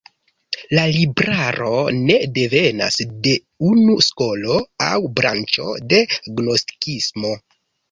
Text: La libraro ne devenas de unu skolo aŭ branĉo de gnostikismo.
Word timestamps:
La 0.77 0.85
libraro 0.93 1.73
ne 1.97 2.15
devenas 2.37 2.97
de 3.29 3.35
unu 3.69 3.99
skolo 4.09 4.59
aŭ 4.89 4.97
branĉo 5.21 5.69
de 5.95 6.03
gnostikismo. 6.19 7.39